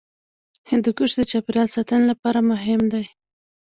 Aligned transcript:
هندوکش 0.71 1.11
د 1.15 1.21
چاپیریال 1.31 1.69
ساتنې 1.75 2.05
لپاره 2.11 2.39
مهم 2.51 2.81
دی. 2.93 3.05